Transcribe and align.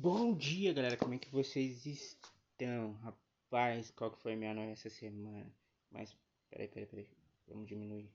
Bom 0.00 0.32
dia, 0.32 0.72
galera. 0.72 0.96
Como 0.96 1.14
é 1.14 1.18
que 1.18 1.28
vocês 1.28 1.84
estão? 1.84 2.92
Rapaz, 3.02 3.90
qual 3.90 4.12
que 4.12 4.22
foi 4.22 4.36
minha 4.36 4.54
noite 4.54 4.74
essa 4.74 4.88
semana? 4.88 5.52
Mas, 5.90 6.16
peraí, 6.48 6.68
peraí, 6.68 6.86
peraí. 6.86 7.08
Vamos 7.48 7.66
diminuir. 7.66 8.08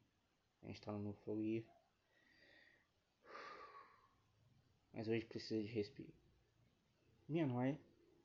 A 0.62 0.68
gente 0.68 0.80
tá 0.80 0.94
no 0.94 1.12
fluir. 1.12 1.66
Mas 4.94 5.10
hoje 5.10 5.26
precisa 5.26 5.62
de 5.62 5.68
respiro. 5.68 6.14
Minha 7.28 7.46
noia 7.46 7.78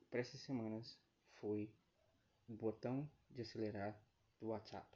para 0.08 0.20
essas 0.20 0.40
semanas 0.40 0.96
foi 1.40 1.68
o 2.48 2.52
botão 2.52 3.10
de 3.28 3.42
acelerar 3.42 4.00
do 4.38 4.50
WhatsApp. 4.50 4.86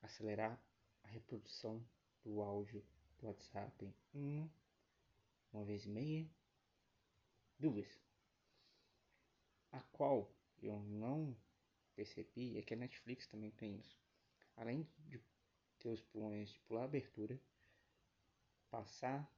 Acelerar 0.00 0.62
a 1.02 1.08
reprodução 1.08 1.84
do 2.22 2.40
áudio 2.40 2.84
do 3.18 3.26
WhatsApp 3.26 3.92
em 4.14 4.48
uma 5.52 5.64
vez 5.64 5.84
e 5.84 5.88
meia, 5.88 6.30
duas. 7.58 7.88
A 9.72 9.80
qual 9.92 10.32
eu 10.62 10.78
não 10.80 11.36
percebi 11.94 12.58
é 12.58 12.62
que 12.62 12.74
a 12.74 12.76
Netflix 12.76 13.26
também 13.26 13.50
tem 13.50 13.78
isso. 13.78 13.98
Além 14.56 14.88
de 14.98 15.20
ter 15.78 15.88
os 15.88 16.02
pulões 16.02 16.50
de 16.50 16.60
pular 16.60 16.82
a 16.82 16.84
abertura, 16.84 17.40
passar 18.70 19.30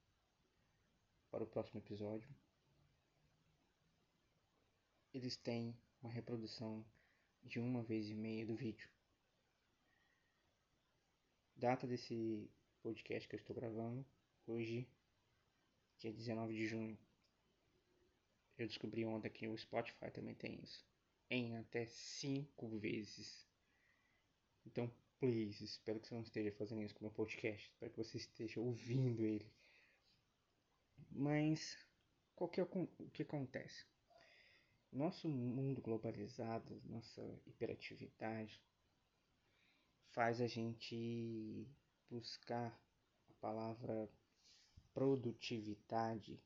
para 1.31 1.45
o 1.45 1.47
próximo 1.47 1.81
episódio, 1.81 2.29
eles 5.13 5.37
têm 5.37 5.77
uma 6.03 6.11
reprodução 6.11 6.85
de 7.43 7.59
uma 7.59 7.83
vez 7.83 8.09
e 8.09 8.15
meia 8.15 8.47
do 8.47 8.55
vídeo. 8.55 8.89
Data 11.57 11.87
desse 11.87 12.51
podcast 12.83 13.29
que 13.29 13.35
eu 13.35 13.41
estou 13.41 13.55
gravando, 13.55 14.07
hoje 14.47 14.89
dia 16.01 16.13
19 16.13 16.55
de 16.55 16.67
junho. 16.67 16.99
Eu 18.57 18.67
descobri 18.67 19.05
ontem 19.05 19.31
que 19.31 19.47
o 19.47 19.57
Spotify 19.57 20.11
também 20.11 20.35
tem 20.35 20.59
isso. 20.63 20.85
Em 21.29 21.57
até 21.59 21.87
5 21.87 22.79
vezes. 22.79 23.47
Então, 24.67 24.91
please, 25.19 25.63
espero 25.63 26.01
que 26.01 26.09
você 26.09 26.15
não 26.15 26.23
esteja 26.23 26.51
fazendo 26.53 26.83
isso 26.83 26.95
com 26.95 27.01
o 27.01 27.09
meu 27.09 27.15
podcast. 27.15 27.69
Espero 27.69 27.93
que 27.93 27.99
você 27.99 28.17
esteja 28.17 28.61
ouvindo 28.61 29.25
ele. 29.25 29.47
Mas, 31.11 31.79
qual 32.35 32.49
que 32.49 32.61
é 32.61 32.65
o, 32.65 32.89
o 32.99 33.11
que 33.11 33.23
acontece? 33.23 33.85
Nosso 34.91 35.29
mundo 35.29 35.81
globalizado, 35.81 36.81
nossa 36.85 37.23
hiperatividade, 37.47 38.61
faz 40.09 40.41
a 40.41 40.47
gente 40.47 41.69
buscar 42.09 42.77
a 43.29 43.33
palavra 43.35 44.11
produtividade 44.93 46.43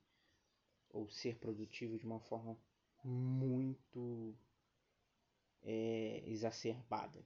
ou 0.91 1.09
ser 1.11 1.39
produtivo 1.39 1.99
de 1.99 2.07
uma 2.07 2.21
forma 2.21 2.59
muito 3.03 4.35
é, 5.63 6.23
exacerbada. 6.27 7.25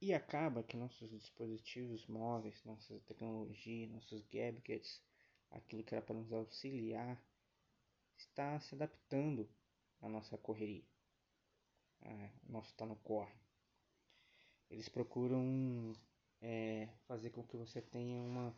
E 0.00 0.12
acaba 0.12 0.64
que 0.64 0.76
nossos 0.76 1.10
dispositivos 1.10 2.06
móveis, 2.06 2.62
nossa 2.64 2.98
tecnologia, 3.06 3.86
nossos 3.86 4.20
gadgets, 4.26 5.00
aquilo 5.50 5.84
que 5.84 5.94
era 5.94 6.04
para 6.04 6.16
nos 6.16 6.32
auxiliar, 6.32 7.22
está 8.16 8.58
se 8.60 8.74
adaptando 8.74 9.48
à 10.00 10.08
nossa 10.08 10.36
correria. 10.36 10.84
Ah, 12.02 12.30
nosso 12.48 12.70
está 12.70 12.84
no 12.84 12.96
corre. 12.96 13.40
Eles 14.68 14.88
procuram 14.88 15.94
é, 16.40 16.88
fazer 17.06 17.30
com 17.30 17.46
que 17.46 17.56
você 17.56 17.80
tenha 17.80 18.20
uma 18.20 18.52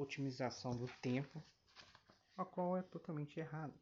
otimização 0.00 0.72
do 0.72 0.86
tempo, 1.00 1.42
a 2.36 2.44
qual 2.44 2.76
é 2.76 2.82
totalmente 2.82 3.38
errado. 3.40 3.74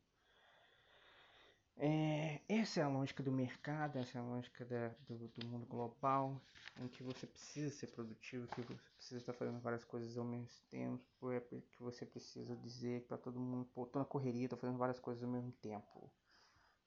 É, 1.79 2.41
essa 2.49 2.81
é 2.81 2.83
a 2.83 2.89
lógica 2.89 3.23
do 3.23 3.31
mercado, 3.31 3.99
essa 3.99 4.17
é 4.17 4.21
a 4.21 4.25
lógica 4.25 4.65
da, 4.65 4.89
do, 5.07 5.29
do, 5.29 5.47
mundo 5.47 5.67
global, 5.67 6.41
em 6.81 6.89
que 6.89 7.03
você 7.03 7.27
precisa 7.27 7.71
ser 7.71 7.89
produtivo, 7.89 8.49
que 8.49 8.63
você 8.63 8.91
precisa 8.97 9.19
estar 9.19 9.35
fazendo 9.35 9.61
várias 9.61 9.85
coisas 9.85 10.17
ao 10.17 10.25
mesmo 10.25 10.49
tempo, 10.71 11.31
é 11.31 11.41
que 11.41 11.63
você 11.79 12.07
precisa 12.07 12.57
dizer 12.57 13.03
para 13.03 13.19
todo 13.19 13.39
mundo, 13.39 13.69
pô, 13.75 13.85
tô 13.85 13.99
na 13.99 14.07
correria, 14.07 14.49
tô 14.49 14.57
fazendo 14.57 14.79
várias 14.79 14.99
coisas 14.99 15.23
ao 15.23 15.31
mesmo 15.31 15.53
tempo. 15.53 16.11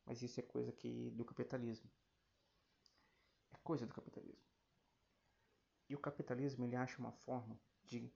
Mas 0.07 0.23
isso 0.23 0.39
é 0.39 0.43
coisa 0.43 0.71
que 0.71 1.11
do 1.11 1.23
capitalismo. 1.23 1.87
É 3.53 3.57
coisa 3.63 3.85
do 3.85 3.93
capitalismo. 3.93 4.49
E 5.87 5.93
o 5.93 5.99
capitalismo 5.99 6.65
ele 6.65 6.75
acha 6.75 6.97
uma 6.97 7.11
forma 7.11 7.59
de 7.85 8.11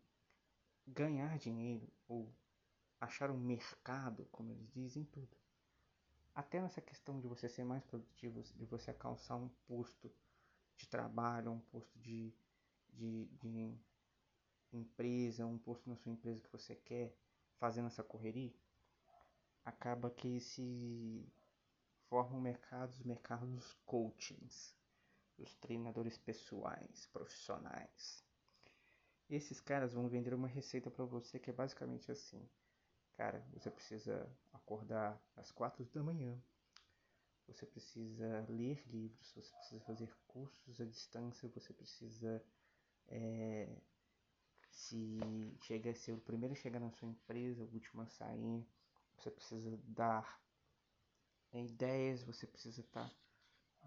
ganhar 0.88 1.38
dinheiro 1.38 1.92
ou 2.08 2.34
achar 3.00 3.32
um 3.32 3.38
mercado, 3.38 4.26
como 4.32 4.52
eles 4.52 4.72
dizem, 4.72 5.06
tudo. 5.06 5.38
Até 6.34 6.62
nessa 6.62 6.82
questão 6.82 7.20
de 7.20 7.28
você 7.28 7.48
ser 7.48 7.64
mais 7.64 7.84
produtivo, 7.84 8.42
de 8.42 8.66
você 8.66 8.92
alcançar 8.92 9.36
um 9.36 9.50
posto 9.68 10.12
de 10.78 10.88
trabalho, 10.88 11.52
um 11.52 11.60
posto 11.60 12.00
de, 12.00 12.34
de, 12.90 13.26
de 13.40 13.78
empresa, 14.72 15.46
um 15.46 15.58
posto 15.58 15.90
na 15.90 15.96
sua 15.96 16.12
empresa 16.12 16.42
que 16.42 16.52
você 16.52 16.76
quer, 16.76 17.16
fazendo 17.60 17.88
essa 17.88 18.04
correria, 18.04 18.54
acaba 19.64 20.10
que 20.10 20.40
se 20.40 21.32
formam 22.10 22.42
mercados, 22.42 23.00
mercados 23.04 23.74
coachings, 23.86 24.76
os 25.38 25.56
treinadores 25.56 26.18
pessoais, 26.18 27.08
profissionais. 27.08 28.24
Esses 29.36 29.60
caras 29.60 29.94
vão 29.94 30.08
vender 30.08 30.32
uma 30.36 30.48
receita 30.48 30.92
para 30.92 31.06
você 31.06 31.40
que 31.40 31.50
é 31.50 31.54
basicamente 31.54 32.12
assim. 32.12 32.48
Cara, 33.18 33.44
você 33.52 33.72
precisa 33.72 34.32
acordar 34.54 35.20
às 35.36 35.52
quatro 35.52 35.84
da 35.86 36.04
manhã. 36.04 36.40
Você 37.48 37.66
precisa 37.66 38.46
ler 38.48 38.84
livros, 38.86 39.32
você 39.32 39.42
precisa 39.42 39.82
fazer 39.82 40.16
cursos 40.28 40.80
à 40.80 40.86
distância, 40.86 41.50
você 41.50 41.74
precisa 41.74 42.46
é, 43.08 43.76
se 44.70 45.20
chega 45.64 45.96
ser 45.96 46.14
o 46.14 46.22
primeiro 46.22 46.54
a 46.54 46.58
chegar 46.58 46.80
na 46.80 46.92
sua 46.92 47.10
empresa, 47.10 47.64
o 47.64 47.74
último 47.74 48.04
a 48.04 48.08
sair. 48.08 48.64
Você 49.18 49.32
precisa 49.32 49.76
dar 49.88 50.40
ideias, 51.52 52.22
você 52.22 52.46
precisa 52.46 52.82
estar 52.82 53.10
tá 53.10 53.16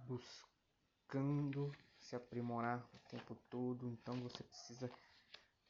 buscando 0.07 1.71
se 2.01 2.17
aprimorar 2.17 2.85
o 2.93 2.99
tempo 3.09 3.37
todo, 3.49 3.89
então 3.89 4.21
você 4.21 4.43
precisa 4.43 4.91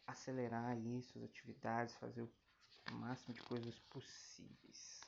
acelerar 0.07 0.79
isso, 0.79 1.19
as 1.19 1.25
atividades, 1.25 1.95
fazer 1.97 2.23
o 2.23 2.95
máximo 2.95 3.35
de 3.35 3.43
coisas 3.43 3.79
possíveis. 3.91 5.01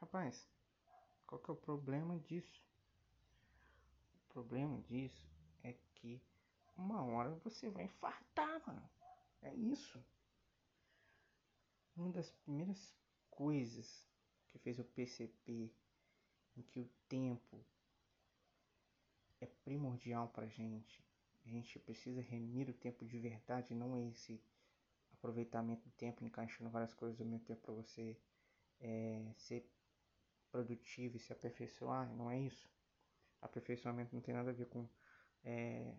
Rapaz, 0.00 0.48
qual 1.26 1.40
que 1.40 1.50
é 1.50 1.54
o 1.54 1.56
problema 1.56 2.18
disso? 2.18 2.62
O 4.14 4.32
problema 4.32 4.80
disso 4.82 5.30
é 5.62 5.74
que 5.94 6.20
uma 6.76 7.02
hora 7.04 7.30
você 7.44 7.70
vai 7.70 7.84
infartar, 7.84 8.66
mano. 8.66 8.90
É 9.42 9.54
isso. 9.54 10.02
Uma 11.96 12.10
das 12.10 12.30
primeiras 12.30 12.94
coisas 13.30 14.08
que 14.48 14.58
fez 14.58 14.78
eu 14.78 14.84
perceber 14.84 15.72
em 16.56 16.62
que 16.62 16.80
o 16.80 16.90
tempo 17.08 17.64
é 19.40 19.46
primordial 19.46 20.28
pra 20.28 20.46
gente 20.46 21.02
a 21.44 21.48
gente 21.48 21.78
precisa 21.80 22.20
remir 22.20 22.68
o 22.68 22.74
tempo 22.74 23.04
de 23.04 23.18
verdade, 23.18 23.74
não 23.74 23.96
esse 24.08 24.42
aproveitamento 25.12 25.88
do 25.88 25.92
tempo, 25.92 26.24
encaixando 26.24 26.70
várias 26.70 26.94
coisas 26.94 27.20
ao 27.20 27.26
mesmo 27.26 27.44
tempo 27.44 27.62
para 27.62 27.74
você 27.74 28.18
é, 28.80 29.32
ser 29.36 29.68
produtivo 30.50 31.16
e 31.16 31.20
se 31.20 31.32
aperfeiçoar, 31.32 32.12
não 32.14 32.30
é 32.30 32.38
isso. 32.38 32.70
Aperfeiçoamento 33.40 34.14
não 34.14 34.22
tem 34.22 34.34
nada 34.34 34.50
a 34.50 34.52
ver 34.52 34.66
com 34.66 34.88
é, 35.42 35.96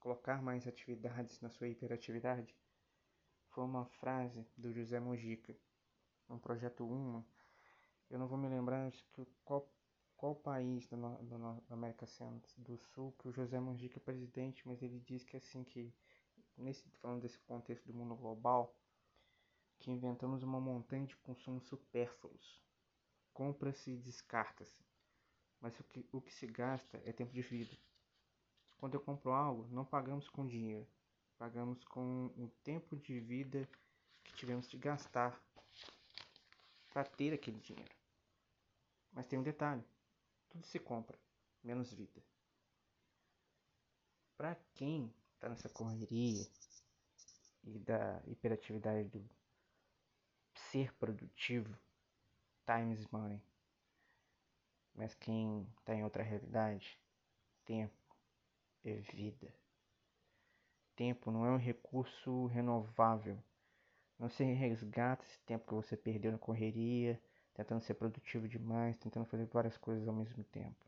colocar 0.00 0.42
mais 0.42 0.66
atividades 0.66 1.40
na 1.40 1.50
sua 1.50 1.68
hiperatividade. 1.68 2.56
Foi 3.48 3.64
uma 3.64 3.84
frase 3.84 4.46
do 4.56 4.72
José 4.72 4.98
Mojica, 4.98 5.54
no 6.28 6.40
projeto 6.40 6.86
Uma. 6.88 7.24
Eu 8.08 8.18
não 8.18 8.26
vou 8.26 8.38
me 8.38 8.48
lembrar 8.48 8.90
qual 9.44 9.70
qual 10.22 10.36
país 10.36 10.86
da, 10.86 10.96
da 10.96 11.74
América 11.74 12.06
do 12.58 12.78
Sul 12.78 13.12
que 13.18 13.26
o 13.26 13.32
José 13.32 13.58
Mujica 13.58 13.98
é 13.98 14.00
presidente, 14.00 14.62
mas 14.64 14.80
ele 14.80 15.00
diz 15.00 15.24
que 15.24 15.36
assim 15.36 15.64
que 15.64 15.92
nesse 16.56 16.88
falando 17.00 17.22
desse 17.22 17.40
contexto 17.40 17.88
do 17.88 17.92
mundo 17.92 18.14
global, 18.14 18.72
que 19.80 19.90
inventamos 19.90 20.44
uma 20.44 20.60
montanha 20.60 21.08
de 21.08 21.16
consumos 21.16 21.64
supérfluos. 21.64 22.62
Compra-se 23.32 23.90
e 23.90 23.98
descarta-se. 23.98 24.84
Mas 25.60 25.80
o 25.80 25.82
que, 25.82 26.08
o 26.12 26.20
que 26.20 26.32
se 26.32 26.46
gasta 26.46 27.02
é 27.04 27.12
tempo 27.12 27.32
de 27.32 27.42
vida. 27.42 27.76
Quando 28.78 28.94
eu 28.94 29.00
compro 29.00 29.32
algo, 29.32 29.66
não 29.72 29.84
pagamos 29.84 30.28
com 30.28 30.46
dinheiro, 30.46 30.86
pagamos 31.36 31.82
com 31.82 32.26
o 32.36 32.48
tempo 32.62 32.96
de 32.96 33.18
vida 33.18 33.68
que 34.22 34.34
tivemos 34.34 34.68
de 34.68 34.78
gastar 34.78 35.36
para 36.92 37.02
ter 37.02 37.34
aquele 37.34 37.58
dinheiro. 37.58 37.96
Mas 39.12 39.26
tem 39.26 39.36
um 39.36 39.42
detalhe: 39.42 39.84
tudo 40.52 40.66
se 40.66 40.78
compra, 40.78 41.18
menos 41.64 41.92
vida. 41.92 42.22
Para 44.36 44.54
quem 44.74 45.12
está 45.34 45.48
nessa 45.48 45.68
correria, 45.68 46.46
e 47.64 47.78
da 47.78 48.20
hiperatividade 48.26 49.08
do 49.08 49.28
ser 50.70 50.92
produtivo, 50.94 51.76
time 52.66 52.92
is 52.92 53.06
money. 53.06 53.40
Mas 54.94 55.14
quem 55.14 55.66
está 55.78 55.94
em 55.94 56.04
outra 56.04 56.22
realidade, 56.22 56.98
tempo 57.64 57.94
é 58.84 58.96
vida. 58.96 59.54
Tempo 60.94 61.30
não 61.30 61.46
é 61.46 61.50
um 61.50 61.56
recurso 61.56 62.46
renovável. 62.46 63.42
Não 64.18 64.28
se 64.28 64.44
resgata 64.44 65.24
esse 65.24 65.40
tempo 65.40 65.66
que 65.66 65.74
você 65.74 65.96
perdeu 65.96 66.30
na 66.30 66.38
correria, 66.38 67.20
tentando 67.54 67.82
ser 67.82 67.94
produtivo 67.94 68.48
demais, 68.48 68.96
tentando 68.96 69.26
fazer 69.26 69.46
várias 69.46 69.76
coisas 69.76 70.06
ao 70.08 70.14
mesmo 70.14 70.42
tempo. 70.44 70.86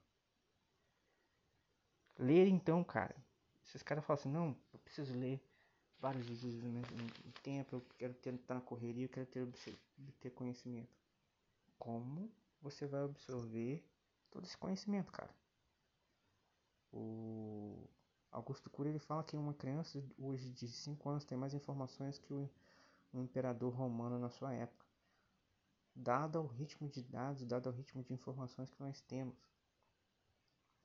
Ler 2.19 2.46
então, 2.49 2.82
cara. 2.84 3.14
Esses 3.64 3.82
caras 3.82 4.05
falam 4.05 4.20
assim, 4.20 4.28
não, 4.28 4.56
eu 4.72 4.78
preciso 4.78 5.12
ler 5.19 5.40
vários 5.99 6.26
livros 6.26 6.62
ao 6.62 6.70
mesmo 6.70 7.32
tempo, 7.43 7.76
eu 7.76 7.82
quero 7.99 8.14
tentar 8.14 8.55
na 8.55 8.61
correria, 8.61 9.06
eu 9.06 9.08
quero 9.08 9.26
ter, 9.26 9.49
ter 10.20 10.31
conhecimento. 10.31 10.94
Como 11.78 12.31
você 12.61 12.87
vai 12.87 13.02
absorver 13.05 13.82
todo 14.31 14.44
esse 14.44 14.56
conhecimento, 14.56 15.11
cara? 15.11 15.34
O 16.93 17.88
Augusto 18.31 18.69
Cury 18.70 18.90
ele 18.90 18.99
fala 18.99 19.25
que 19.25 19.37
uma 19.37 19.55
criança 19.55 20.02
hoje 20.19 20.50
de 20.50 20.69
5 20.69 21.08
anos 21.08 21.25
tem 21.25 21.37
mais 21.37 21.55
informações 21.55 22.19
que 22.19 22.32
o 22.32 22.50
imperador 23.12 23.72
romano 23.72 24.19
na 24.19 24.28
sua 24.28 24.52
época. 24.52 24.83
Dado 25.94 26.38
ao 26.38 26.46
ritmo 26.46 26.88
de 26.88 27.02
dados, 27.02 27.46
dado 27.46 27.69
ao 27.69 27.75
ritmo 27.75 28.02
de 28.02 28.12
informações 28.12 28.70
que 28.70 28.81
nós 28.81 29.00
temos. 29.02 29.38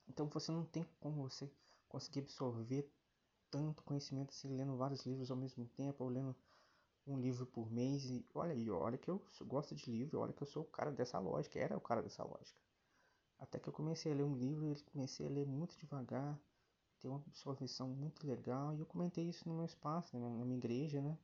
Então 0.07 0.27
você 0.27 0.51
não 0.51 0.65
tem 0.65 0.85
como 0.99 1.27
você 1.27 1.51
conseguir 1.87 2.19
absorver 2.19 2.91
tanto 3.49 3.83
conhecimento 3.83 4.29
assim, 4.29 4.55
lendo 4.55 4.77
vários 4.77 5.05
livros 5.05 5.31
ao 5.31 5.37
mesmo 5.37 5.65
tempo, 5.65 6.03
ou 6.03 6.09
lendo 6.09 6.35
um 7.07 7.19
livro 7.19 7.45
por 7.45 7.71
mês. 7.71 8.05
E 8.05 8.25
olha 8.33 8.53
aí, 8.53 8.69
olha 8.69 8.97
que 8.97 9.09
eu 9.09 9.21
gosto 9.41 9.75
de 9.75 9.89
livro, 9.89 10.19
olha 10.19 10.33
que 10.33 10.43
eu 10.43 10.47
sou 10.47 10.63
o 10.63 10.67
cara 10.67 10.91
dessa 10.91 11.17
lógica, 11.19 11.59
era 11.59 11.75
o 11.75 11.81
cara 11.81 12.01
dessa 12.01 12.23
lógica. 12.23 12.59
Até 13.39 13.59
que 13.59 13.67
eu 13.67 13.73
comecei 13.73 14.11
a 14.11 14.15
ler 14.15 14.23
um 14.23 14.35
livro 14.35 14.65
e 14.65 14.83
comecei 14.83 15.25
a 15.25 15.29
ler 15.29 15.45
muito 15.45 15.75
devagar, 15.77 16.39
ter 16.99 17.07
uma 17.07 17.17
absorção 17.17 17.89
muito 17.89 18.27
legal. 18.27 18.75
E 18.75 18.79
eu 18.79 18.85
comentei 18.85 19.27
isso 19.27 19.47
no 19.47 19.55
meu 19.55 19.65
espaço, 19.65 20.17
né, 20.19 20.29
na 20.29 20.45
minha 20.45 20.57
igreja, 20.57 21.01
né? 21.01 21.17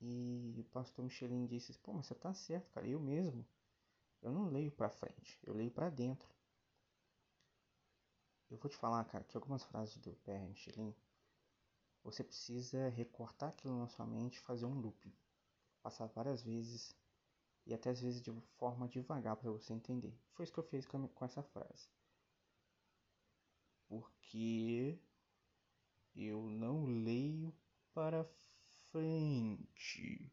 E 0.00 0.56
o 0.58 0.64
pastor 0.64 1.04
Michelin 1.04 1.46
disse: 1.46 1.78
Pô, 1.78 1.92
mas 1.92 2.06
você 2.06 2.14
tá 2.14 2.32
certo, 2.32 2.70
cara, 2.70 2.86
eu 2.88 2.98
mesmo. 2.98 3.46
Eu 4.22 4.32
não 4.32 4.48
leio 4.48 4.70
para 4.72 4.90
frente, 4.90 5.38
eu 5.42 5.54
leio 5.54 5.70
para 5.70 5.90
dentro. 5.90 6.28
Eu 8.50 8.58
vou 8.58 8.70
te 8.70 8.76
falar, 8.76 9.04
cara, 9.04 9.24
que 9.24 9.36
algumas 9.36 9.62
frases 9.64 9.96
do 9.98 10.12
Pierre 10.24 10.48
Michelin, 10.48 10.94
você 12.02 12.24
precisa 12.24 12.88
recortar 12.88 13.50
aquilo 13.50 13.78
na 13.78 13.88
sua 13.88 14.06
mente, 14.06 14.40
fazer 14.40 14.66
um 14.66 14.80
looping, 14.80 15.12
passar 15.82 16.06
várias 16.06 16.42
vezes 16.42 16.96
e 17.66 17.74
até 17.74 17.90
às 17.90 18.00
vezes 18.00 18.20
de 18.20 18.32
forma 18.56 18.88
devagar 18.88 19.36
para 19.36 19.50
você 19.50 19.72
entender. 19.72 20.14
Foi 20.32 20.44
isso 20.44 20.52
que 20.52 20.58
eu 20.58 20.64
fiz 20.64 20.86
com, 20.86 21.06
com 21.08 21.24
essa 21.24 21.42
frase. 21.42 21.88
Porque 23.86 24.98
eu 26.14 26.42
não 26.48 26.84
leio 26.84 27.54
para 27.92 28.24
frente, 28.92 30.30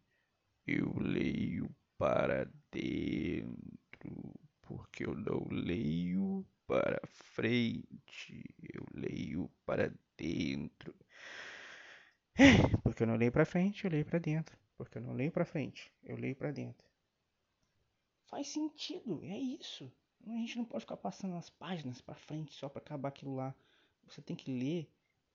eu 0.66 0.94
leio 1.00 1.70
para 1.98 2.50
dentro, 2.72 4.34
porque 4.62 5.06
eu 5.06 5.16
não 5.16 5.48
leio 5.50 6.46
para 6.66 7.00
frente, 7.08 8.44
eu 8.74 8.86
leio 8.94 9.50
para 9.66 9.94
dentro. 10.18 10.96
Porque 12.84 13.04
eu 13.04 13.08
não 13.08 13.16
leio 13.16 13.32
para 13.32 13.46
frente, 13.46 13.86
eu 13.86 13.92
leio 13.92 14.06
para 14.06 14.20
dentro. 14.20 14.58
Porque 14.78 14.98
eu 14.98 15.02
não 15.02 15.14
leio 15.14 15.32
para 15.32 15.46
frente, 15.46 15.92
eu 16.04 16.16
leio 16.16 16.36
para 16.36 16.52
dentro. 16.52 16.88
Faz 18.28 18.48
sentido, 18.48 19.24
é 19.24 19.38
isso. 19.38 19.92
A 20.26 20.32
gente 20.32 20.58
não 20.58 20.66
pode 20.66 20.82
ficar 20.82 20.98
passando 20.98 21.36
as 21.36 21.50
páginas 21.50 22.02
para 22.02 22.16
frente 22.16 22.54
só 22.54 22.68
para 22.68 22.82
acabar 22.82 23.10
aquilo 23.10 23.36
lá. 23.36 23.56
Você 24.08 24.22
tem 24.22 24.36
que 24.36 24.52
ler, 24.52 24.90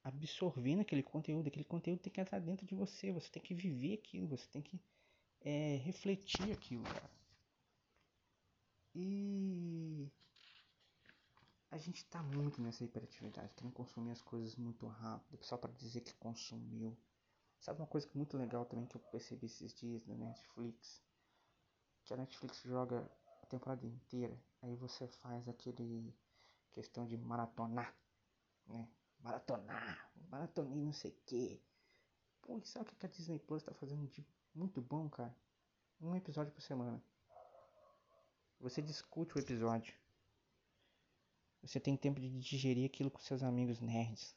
absorvendo 0.04 0.80
aquele 0.80 1.02
conteúdo. 1.02 1.48
Aquele 1.48 1.64
conteúdo 1.64 2.00
tem 2.00 2.12
que 2.12 2.20
entrar 2.20 2.38
dentro 2.40 2.66
de 2.66 2.74
você. 2.74 3.12
Você 3.12 3.30
tem 3.30 3.42
que 3.42 3.54
viver 3.54 3.94
aquilo. 3.94 4.28
Você 4.28 4.46
tem 4.48 4.62
que 4.62 4.80
é, 5.40 5.76
refletir 5.76 6.52
aquilo, 6.52 6.84
cara. 6.84 7.10
E 8.94 10.10
a 11.70 11.78
gente 11.78 12.04
tá 12.04 12.22
muito 12.22 12.60
nessa 12.60 12.84
hiperatividade, 12.84 13.54
querendo 13.54 13.72
consumir 13.72 14.10
as 14.10 14.20
coisas 14.20 14.54
muito 14.56 14.86
rápido, 14.86 15.42
só 15.42 15.56
para 15.56 15.72
dizer 15.72 16.02
que 16.02 16.12
consumiu. 16.14 16.96
Sabe 17.58 17.80
uma 17.80 17.86
coisa 17.86 18.08
muito 18.14 18.36
legal 18.36 18.66
também 18.66 18.86
que 18.86 18.96
eu 18.96 19.00
percebi 19.00 19.46
esses 19.46 19.72
dias 19.72 20.04
na 20.06 20.14
Netflix? 20.14 21.02
Que 22.04 22.12
a 22.12 22.16
Netflix 22.16 22.60
joga 22.62 23.10
a 23.42 23.46
temporada 23.46 23.86
inteira, 23.86 24.38
aí 24.60 24.76
você 24.76 25.08
faz 25.08 25.48
aquele 25.48 26.14
questão 26.72 27.06
de 27.06 27.16
maratonar, 27.16 27.94
né? 28.66 28.86
Maratonar, 29.22 30.12
maratonei 30.28 30.84
não 30.84 30.92
sei 30.92 31.12
o 31.12 31.16
que. 31.24 31.62
Pô, 32.42 32.58
e 32.58 32.66
sabe 32.66 32.90
o 32.90 32.96
que 32.96 33.06
a 33.06 33.08
Disney 33.08 33.38
Plus 33.38 33.62
tá 33.62 33.72
fazendo 33.72 34.06
de 34.08 34.26
muito 34.52 34.80
bom, 34.80 35.08
cara? 35.08 35.34
Um 36.00 36.16
episódio 36.16 36.52
por 36.52 36.60
semana. 36.60 37.02
Você 38.58 38.82
discute 38.82 39.36
o 39.36 39.40
episódio. 39.40 39.94
Você 41.62 41.78
tem 41.78 41.96
tempo 41.96 42.20
de 42.20 42.28
digerir 42.40 42.84
aquilo 42.84 43.10
com 43.10 43.20
seus 43.20 43.42
amigos 43.42 43.78
nerds. 43.78 44.36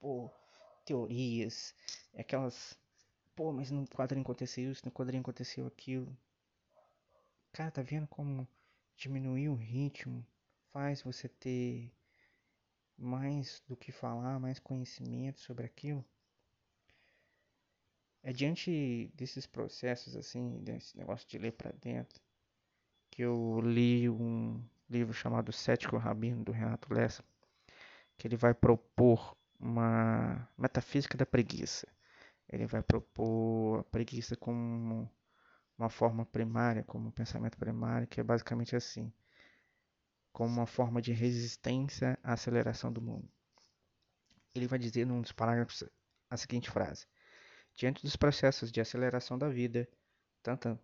Pô, 0.00 0.28
teorias, 0.84 1.72
aquelas. 2.16 2.76
Pô, 3.36 3.52
mas 3.52 3.70
no 3.70 3.86
quadrinho 3.86 4.22
aconteceu 4.22 4.72
isso, 4.72 4.84
no 4.84 4.90
quadrinho 4.90 5.20
aconteceu 5.20 5.66
aquilo. 5.66 6.16
Cara, 7.52 7.70
tá 7.70 7.82
vendo 7.82 8.08
como 8.08 8.48
diminuir 8.96 9.48
o 9.48 9.54
ritmo 9.54 10.26
faz 10.72 11.02
você 11.02 11.28
ter 11.28 11.92
mais 12.96 13.62
do 13.66 13.76
que 13.76 13.92
falar, 13.92 14.38
mais 14.38 14.58
conhecimento 14.58 15.40
sobre 15.40 15.64
aquilo? 15.66 16.04
É 18.22 18.32
diante 18.32 19.10
desses 19.14 19.46
processos, 19.46 20.16
assim, 20.16 20.62
desse 20.62 20.96
negócio 20.96 21.28
de 21.28 21.38
ler 21.38 21.52
para 21.52 21.72
dentro, 21.72 22.20
que 23.10 23.22
eu 23.22 23.60
li 23.60 24.08
um 24.08 24.62
livro 24.88 25.12
chamado 25.12 25.52
Cético 25.52 25.96
Rabino, 25.98 26.42
do 26.42 26.52
Renato 26.52 26.92
Lessa, 26.92 27.22
que 28.16 28.26
ele 28.26 28.36
vai 28.36 28.54
propor 28.54 29.36
uma 29.58 30.48
metafísica 30.56 31.16
da 31.16 31.26
preguiça. 31.26 31.86
Ele 32.48 32.66
vai 32.66 32.82
propor 32.82 33.80
a 33.80 33.84
preguiça 33.84 34.36
como 34.36 35.10
uma 35.78 35.90
forma 35.90 36.24
primária, 36.24 36.82
como 36.84 37.08
um 37.08 37.12
pensamento 37.12 37.58
primário, 37.58 38.06
que 38.06 38.20
é 38.20 38.24
basicamente 38.24 38.76
assim, 38.76 39.12
como 40.34 40.52
uma 40.52 40.66
forma 40.66 41.00
de 41.00 41.12
resistência 41.12 42.18
à 42.20 42.32
aceleração 42.32 42.92
do 42.92 43.00
mundo. 43.00 43.30
Ele 44.52 44.66
vai 44.66 44.80
dizer 44.80 45.06
num 45.06 45.22
dos 45.22 45.30
parágrafos 45.30 45.84
a 46.28 46.36
seguinte 46.36 46.68
frase: 46.68 47.06
Diante 47.76 48.02
dos 48.02 48.16
processos 48.16 48.72
de 48.72 48.80
aceleração 48.80 49.38
da 49.38 49.48
vida, 49.48 49.88
tanto 50.42 50.76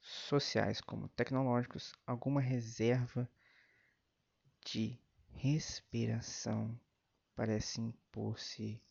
sociais 0.00 0.80
como 0.80 1.08
tecnológicos, 1.10 1.94
alguma 2.04 2.40
reserva 2.40 3.30
de 4.64 4.98
respiração 5.28 6.78
parece 7.36 7.80
impor-se 7.80 8.82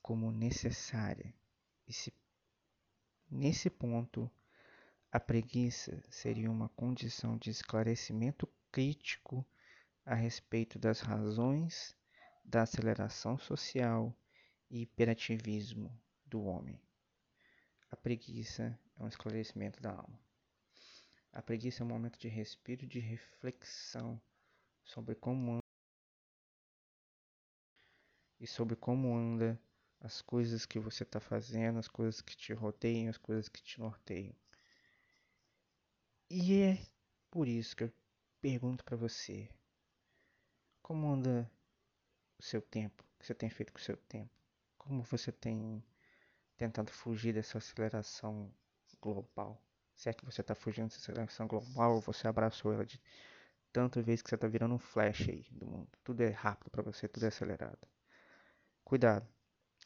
como 0.00 0.32
necessária. 0.32 1.34
E 1.86 1.92
se 1.92 2.10
nesse 3.30 3.68
ponto 3.68 4.30
a 5.10 5.20
preguiça 5.20 6.02
seria 6.08 6.50
uma 6.50 6.70
condição 6.70 7.36
de 7.36 7.50
esclarecimento 7.50 8.48
crítico 8.72 9.46
a 10.04 10.14
respeito 10.14 10.78
das 10.78 11.00
razões 11.00 11.94
da 12.44 12.62
aceleração 12.62 13.38
social 13.38 14.16
e 14.70 14.82
hiperativismo 14.82 15.96
do 16.26 16.42
homem. 16.42 16.80
A 17.90 17.96
preguiça 17.96 18.76
é 18.98 19.02
um 19.02 19.06
esclarecimento 19.06 19.80
da 19.80 19.90
alma. 19.90 20.18
A 21.32 21.42
preguiça 21.42 21.82
é 21.82 21.84
um 21.84 21.88
momento 21.88 22.18
de 22.18 22.28
respiro, 22.28 22.86
de 22.86 22.98
reflexão 22.98 24.20
sobre 24.82 25.14
como 25.14 25.52
anda 25.52 25.62
e 28.40 28.46
sobre 28.46 28.74
como 28.74 29.14
anda 29.14 29.60
as 30.00 30.20
coisas 30.20 30.66
que 30.66 30.80
você 30.80 31.04
está 31.04 31.20
fazendo, 31.20 31.78
as 31.78 31.86
coisas 31.86 32.20
que 32.20 32.36
te 32.36 32.52
rodeiam, 32.52 33.08
as 33.08 33.18
coisas 33.18 33.48
que 33.48 33.62
te 33.62 33.78
norteiam. 33.78 34.34
E 36.28 36.60
é 36.60 36.86
por 37.30 37.46
isso 37.46 37.76
que 37.76 37.84
eu 37.84 37.92
pergunto 38.42 38.84
para 38.84 38.96
você: 38.96 39.48
como 40.82 41.10
anda 41.10 41.50
o 42.38 42.42
seu 42.42 42.60
tempo? 42.60 43.02
O 43.14 43.20
que 43.20 43.26
você 43.26 43.34
tem 43.34 43.48
feito 43.48 43.72
com 43.72 43.78
o 43.78 43.82
seu 43.82 43.96
tempo? 43.96 44.30
Como 44.76 45.02
você 45.04 45.30
tem 45.30 45.82
tentado 46.56 46.90
fugir 46.90 47.32
dessa 47.32 47.58
aceleração 47.58 48.52
global? 49.00 49.62
Se 49.94 50.08
é 50.08 50.12
que 50.12 50.24
você 50.24 50.40
está 50.40 50.54
fugindo 50.54 50.88
dessa 50.88 50.98
aceleração 50.98 51.46
global 51.46 51.94
ou 51.94 52.00
você 52.00 52.26
abraçou 52.26 52.72
ela 52.72 52.84
de 52.84 53.00
tanta 53.72 54.02
vez 54.02 54.20
que 54.20 54.28
você 54.28 54.36
tá 54.36 54.48
virando 54.48 54.74
um 54.74 54.78
flash 54.78 55.28
aí 55.28 55.46
do 55.52 55.64
mundo. 55.64 55.88
Tudo 56.02 56.20
é 56.22 56.30
rápido 56.30 56.70
para 56.70 56.82
você, 56.82 57.06
tudo 57.06 57.24
é 57.24 57.28
acelerado. 57.28 57.78
Cuidado. 58.84 59.26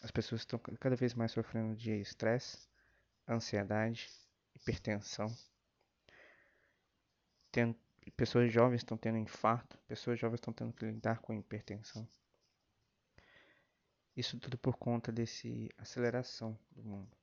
As 0.01 0.11
pessoas 0.11 0.43
estão 0.43 0.59
cada 0.59 0.97
vez 0.97 1.15
mais 1.15 1.33
sofrendo 1.33 1.77
de 1.77 1.93
estresse, 1.93 2.69
ansiedade, 3.29 4.11
hipertensão. 4.55 5.35
Tem, 7.53 7.77
pessoas 8.17 8.53
jovens 8.53 8.79
estão 8.79 8.97
tendo 8.97 9.19
infarto, 9.19 9.79
pessoas 9.87 10.19
jovens 10.19 10.39
estão 10.39 10.53
tendo 10.53 10.73
que 10.73 10.87
lidar 10.87 11.21
com 11.21 11.35
hipertensão. 11.35 12.09
Isso 14.17 14.39
tudo 14.39 14.57
por 14.57 14.77
conta 14.77 15.13
desse 15.13 15.71
aceleração 15.77 16.59
do 16.71 16.83
mundo, 16.83 17.17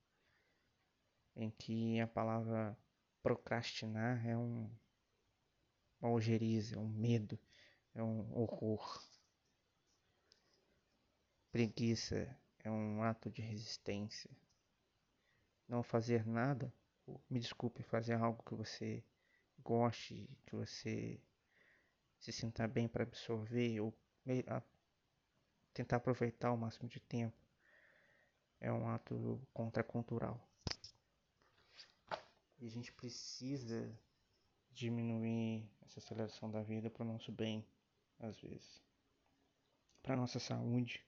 em 1.36 1.50
que 1.50 2.00
a 2.00 2.08
palavra 2.08 2.78
procrastinar 3.22 4.26
é 4.28 4.38
um 4.38 4.70
uma 6.04 6.12
ojeriza, 6.12 6.76
é 6.76 6.80
um 6.80 6.90
medo, 6.90 7.40
é 7.96 8.04
um 8.04 8.38
horror. 8.38 9.02
Preguiça 11.50 12.38
é 12.60 12.70
um 12.70 13.02
ato 13.02 13.32
de 13.32 13.42
resistência. 13.42 14.30
Não 15.66 15.82
fazer 15.82 16.28
nada, 16.28 16.74
me 17.30 17.40
desculpe, 17.40 17.82
fazer 17.84 18.14
algo 18.14 18.44
que 18.44 18.54
você 18.54 19.02
goste, 19.62 20.30
que 20.46 20.56
você 20.56 21.20
se 22.20 22.32
sinta 22.32 22.68
bem 22.68 22.88
para 22.88 23.04
absorver 23.04 23.82
ou 23.82 23.94
tentar 25.74 25.98
aproveitar 25.98 26.52
o 26.52 26.58
máximo 26.58 26.88
de 26.88 27.00
tempo, 27.00 27.36
é 28.60 28.72
um 28.72 28.88
ato 28.88 29.46
contracultural. 29.54 30.40
E 32.60 32.68
a 32.68 32.70
gente 32.70 32.94
precisa 32.94 33.94
diminuir 34.72 35.70
essa 35.82 36.00
aceleração 36.00 36.50
da 36.50 36.64
vida 36.64 36.90
para 36.90 37.04
o 37.04 37.06
nosso 37.06 37.32
bem, 37.32 37.66
às 38.20 38.40
vezes, 38.40 38.82
para 40.02 40.16
nossa 40.16 40.40
saúde. 40.40 41.06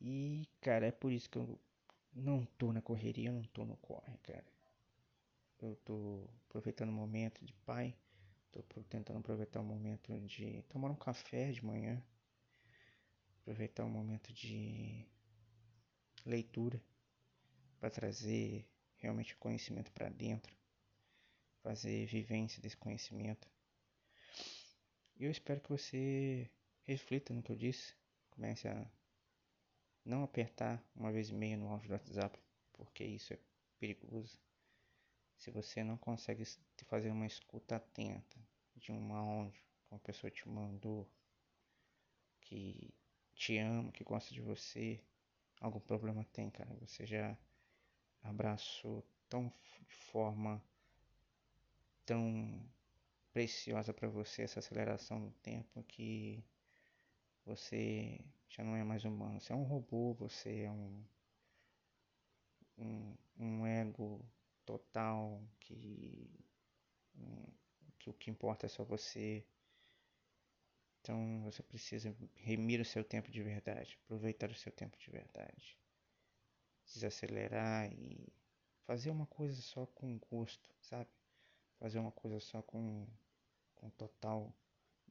E, 0.00 0.48
cara, 0.60 0.86
é 0.86 0.92
por 0.92 1.10
isso 1.10 1.28
que 1.28 1.38
eu 1.38 1.58
não 2.14 2.44
tô 2.58 2.72
na 2.72 2.80
correria, 2.82 3.28
eu 3.28 3.34
não 3.34 3.42
tô 3.44 3.64
no 3.64 3.76
corre, 3.78 4.16
cara. 4.18 4.44
Eu 5.62 5.76
tô 5.76 6.28
aproveitando 6.48 6.88
o 6.88 6.92
momento 6.92 7.44
de 7.44 7.52
pai, 7.64 7.96
tô 8.50 8.60
tentando 8.82 9.20
aproveitar 9.20 9.60
o 9.60 9.64
momento 9.64 10.18
de 10.22 10.60
tomar 10.62 10.90
um 10.90 10.96
café 10.96 11.52
de 11.52 11.64
manhã, 11.64 12.02
aproveitar 13.40 13.84
o 13.84 13.88
momento 13.88 14.32
de 14.32 15.06
leitura 16.26 16.82
para 17.78 17.90
trazer 17.90 18.68
realmente 18.96 19.36
conhecimento 19.36 19.92
para 19.92 20.08
dentro 20.08 20.52
fazer 21.62 22.06
vivência 22.06 22.60
desse 22.60 22.76
conhecimento. 22.76 23.48
E 25.14 25.24
eu 25.24 25.30
espero 25.30 25.60
que 25.60 25.70
você 25.70 26.50
reflita 26.82 27.32
no 27.32 27.40
que 27.40 27.52
eu 27.52 27.56
disse, 27.56 27.94
comece 28.30 28.66
a 28.66 28.90
não 30.04 30.24
apertar 30.24 30.84
uma 30.96 31.12
vez 31.12 31.28
e 31.30 31.34
meia 31.34 31.56
no 31.56 31.68
áudio 31.68 31.86
do 31.86 31.92
WhatsApp, 31.92 32.36
porque 32.72 33.04
isso 33.04 33.32
é 33.32 33.38
perigoso. 33.78 34.40
Se 35.42 35.50
você 35.50 35.82
não 35.82 35.96
consegue 35.96 36.44
fazer 36.84 37.10
uma 37.10 37.26
escuta 37.26 37.74
atenta 37.74 38.38
de 38.76 38.92
um 38.92 39.12
áudio 39.12 39.60
que 39.60 39.90
uma 39.90 39.98
pessoa 39.98 40.30
te 40.30 40.48
mandou, 40.48 41.10
que 42.42 42.94
te 43.34 43.58
ama, 43.58 43.90
que 43.90 44.04
gosta 44.04 44.32
de 44.32 44.40
você, 44.40 45.02
algum 45.60 45.80
problema 45.80 46.24
tem, 46.32 46.48
cara. 46.48 46.72
Você 46.76 47.04
já 47.04 47.36
abraçou 48.22 49.04
tão 49.28 49.52
de 49.88 49.96
forma 49.96 50.62
tão 52.06 52.64
preciosa 53.32 53.92
para 53.92 54.08
você 54.08 54.42
essa 54.42 54.60
aceleração 54.60 55.20
do 55.20 55.32
tempo 55.42 55.82
que 55.82 56.40
você 57.44 58.24
já 58.48 58.62
não 58.62 58.76
é 58.76 58.84
mais 58.84 59.04
humano. 59.04 59.40
Você 59.40 59.52
é 59.52 59.56
um 59.56 59.64
robô, 59.64 60.14
você 60.14 60.60
é 60.60 60.70
um, 60.70 61.04
um, 62.78 63.16
um 63.40 63.66
ego 63.66 64.24
total 64.64 65.42
que, 65.60 66.30
que 67.98 68.10
o 68.10 68.14
que 68.14 68.30
importa 68.30 68.66
é 68.66 68.68
só 68.68 68.84
você. 68.84 69.46
Então 71.00 71.42
você 71.42 71.62
precisa 71.62 72.16
remir 72.36 72.80
o 72.80 72.84
seu 72.84 73.04
tempo 73.04 73.30
de 73.30 73.42
verdade, 73.42 73.98
aproveitar 74.04 74.50
o 74.50 74.54
seu 74.54 74.70
tempo 74.70 74.96
de 74.98 75.10
verdade, 75.10 75.76
desacelerar 76.86 77.92
e 77.92 78.32
fazer 78.86 79.10
uma 79.10 79.26
coisa 79.26 79.60
só 79.60 79.84
com 79.86 80.18
gosto, 80.18 80.72
sabe? 80.80 81.10
fazer 81.82 81.98
uma 81.98 82.12
coisa 82.12 82.38
só 82.38 82.62
com, 82.62 83.08
com 83.74 83.90
total 83.90 84.54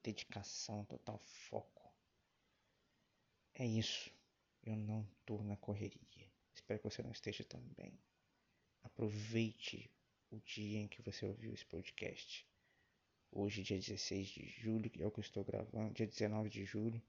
dedicação, 0.01 0.86
total 0.86 1.17
foco. 1.20 1.93
É 3.53 3.65
isso. 3.65 4.10
Eu 4.63 4.77
não 4.77 5.05
tô 5.25 5.43
na 5.43 5.58
correria. 5.58 6.31
Espero 6.55 6.79
que 6.79 6.89
você 6.89 7.03
não 7.03 7.12
esteja 7.12 7.43
também. 7.43 8.00
Aproveite 8.84 9.90
o 10.30 10.40
dia 10.40 10.80
em 10.80 10.88
que 10.88 11.02
você 11.02 11.26
ouviu 11.26 11.54
esse 11.54 11.66
podcast. 11.66 12.48
Hoje, 13.32 13.64
dia 13.64 13.78
16 13.78 14.28
de 14.28 14.50
julho, 14.50 14.90
que 14.90 15.02
é 15.02 15.06
o 15.06 15.12
que 15.12 15.20
eu 15.20 15.24
estou 15.24 15.44
gravando, 15.44 15.94
dia 15.94 16.08
19 16.08 16.50
de 16.50 16.66
julho, 16.66 17.02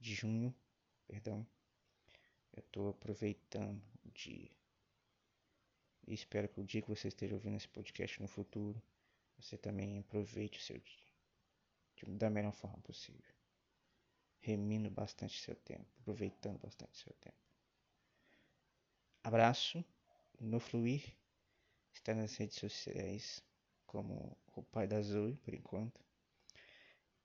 de 0.00 0.14
junho, 0.14 0.54
perdão. 1.06 1.46
Eu 2.52 2.60
estou 2.60 2.88
aproveitando 2.90 3.82
o 4.04 4.10
dia. 4.10 4.50
E 6.06 6.14
espero 6.14 6.48
que 6.48 6.60
o 6.60 6.64
dia 6.64 6.80
que 6.80 6.88
você 6.88 7.08
esteja 7.08 7.34
ouvindo 7.34 7.56
esse 7.56 7.68
podcast 7.68 8.20
no 8.22 8.28
futuro, 8.28 8.82
você 9.36 9.58
também 9.58 9.98
aproveite 9.98 10.58
o 10.58 10.62
seu 10.62 10.78
dia 10.78 11.08
da 12.06 12.30
melhor 12.30 12.52
forma 12.52 12.78
possível. 12.78 13.34
Remindo 14.40 14.90
bastante 14.90 15.40
seu 15.40 15.56
tempo, 15.56 15.86
aproveitando 16.00 16.58
bastante 16.58 16.96
seu 16.96 17.12
tempo. 17.14 17.36
Abraço, 19.22 19.84
no 20.40 20.60
Fluir, 20.60 21.02
está 21.92 22.14
nas 22.14 22.36
redes 22.36 22.58
sociais 22.58 23.42
como 23.86 24.36
o 24.54 24.62
Pai 24.62 24.86
da 24.86 25.02
Zoe, 25.02 25.34
por 25.36 25.54
enquanto. 25.54 26.00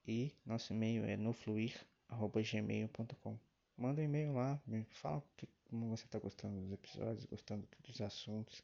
E 0.07 0.33
nosso 0.45 0.71
e-mail 0.73 1.03
é 1.05 1.17
nofluir.gmail.com. 1.17 3.37
Manda 3.77 4.01
um 4.01 4.05
e-mail 4.05 4.33
lá, 4.33 4.59
me 4.65 4.83
fala 4.85 5.23
que, 5.35 5.47
como 5.65 5.89
você 5.89 6.05
está 6.05 6.17
gostando 6.19 6.61
dos 6.61 6.71
episódios, 6.71 7.25
gostando 7.25 7.67
dos 7.79 7.99
assuntos 8.01 8.63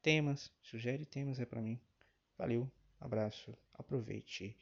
temas, 0.00 0.50
sugere 0.62 1.04
temas 1.04 1.38
é 1.40 1.44
para 1.44 1.60
mim. 1.60 1.78
Valeu, 2.38 2.70
abraço, 3.00 3.56
aproveite 3.74 4.56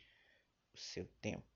o 0.73 0.79
seu 0.79 1.07
tempo. 1.21 1.54